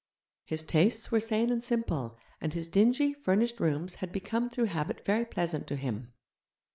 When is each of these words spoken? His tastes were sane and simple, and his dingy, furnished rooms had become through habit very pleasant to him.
His 0.45 0.63
tastes 0.63 1.11
were 1.11 1.19
sane 1.19 1.51
and 1.51 1.63
simple, 1.63 2.17
and 2.41 2.55
his 2.55 2.65
dingy, 2.67 3.13
furnished 3.13 3.59
rooms 3.59 3.93
had 4.01 4.11
become 4.11 4.49
through 4.49 4.65
habit 4.65 5.05
very 5.05 5.25
pleasant 5.25 5.67
to 5.67 5.75
him. 5.75 6.11